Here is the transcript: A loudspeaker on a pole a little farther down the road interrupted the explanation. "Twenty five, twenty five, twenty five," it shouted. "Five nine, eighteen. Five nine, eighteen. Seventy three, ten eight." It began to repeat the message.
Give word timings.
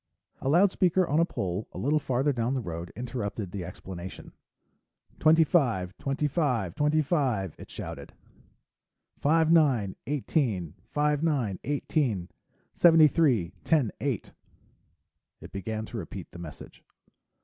A 0.39 0.49
loudspeaker 0.49 1.07
on 1.07 1.19
a 1.19 1.25
pole 1.25 1.67
a 1.73 1.77
little 1.77 1.99
farther 1.99 2.33
down 2.33 2.55
the 2.55 2.59
road 2.59 2.91
interrupted 2.95 3.51
the 3.51 3.63
explanation. 3.63 4.31
"Twenty 5.19 5.43
five, 5.43 5.95
twenty 5.99 6.27
five, 6.27 6.73
twenty 6.73 7.03
five," 7.03 7.53
it 7.59 7.69
shouted. 7.69 8.11
"Five 9.19 9.51
nine, 9.51 9.95
eighteen. 10.07 10.73
Five 10.89 11.21
nine, 11.21 11.59
eighteen. 11.63 12.29
Seventy 12.73 13.07
three, 13.09 13.53
ten 13.63 13.91
eight." 14.01 14.33
It 15.39 15.51
began 15.51 15.85
to 15.85 15.97
repeat 15.97 16.31
the 16.31 16.39
message. 16.39 16.83